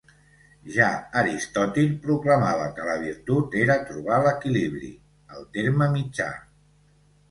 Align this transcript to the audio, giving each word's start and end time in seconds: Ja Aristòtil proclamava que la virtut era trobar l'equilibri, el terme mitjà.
Ja 0.77 0.87
Aristòtil 1.21 1.91
proclamava 2.07 2.67
que 2.79 2.89
la 2.89 2.97
virtut 3.05 3.61
era 3.63 3.79
trobar 3.93 4.21
l'equilibri, 4.27 4.93
el 5.39 5.49
terme 5.61 5.95
mitjà. 5.99 6.33